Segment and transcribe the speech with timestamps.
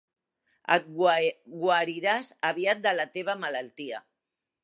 [0.75, 4.01] Et guariràs aviat de la teva malaltia.